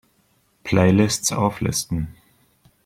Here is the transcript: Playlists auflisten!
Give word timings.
Playlists 0.63 1.31
auflisten! 1.31 2.15